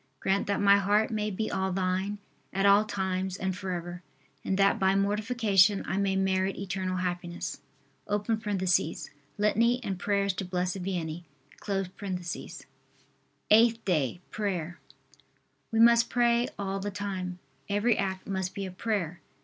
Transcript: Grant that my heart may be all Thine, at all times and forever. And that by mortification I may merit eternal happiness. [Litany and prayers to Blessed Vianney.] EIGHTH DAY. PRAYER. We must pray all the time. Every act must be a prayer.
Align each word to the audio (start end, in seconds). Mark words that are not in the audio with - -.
Grant 0.19 0.47
that 0.47 0.59
my 0.59 0.77
heart 0.79 1.11
may 1.11 1.29
be 1.29 1.51
all 1.51 1.71
Thine, 1.71 2.17
at 2.51 2.65
all 2.65 2.85
times 2.85 3.37
and 3.37 3.55
forever. 3.55 4.01
And 4.43 4.57
that 4.57 4.79
by 4.79 4.95
mortification 4.95 5.85
I 5.87 5.97
may 5.97 6.15
merit 6.15 6.57
eternal 6.57 6.97
happiness. 6.97 7.61
[Litany 8.07 9.83
and 9.83 9.99
prayers 9.99 10.33
to 10.33 10.43
Blessed 10.43 10.81
Vianney.] 10.81 11.25
EIGHTH 13.51 13.85
DAY. 13.85 14.21
PRAYER. 14.31 14.79
We 15.71 15.79
must 15.79 16.09
pray 16.09 16.47
all 16.57 16.79
the 16.79 16.89
time. 16.89 17.37
Every 17.69 17.95
act 17.95 18.25
must 18.25 18.55
be 18.55 18.65
a 18.65 18.71
prayer. 18.71 19.21